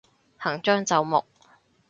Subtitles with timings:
[0.39, 1.23] 行將就木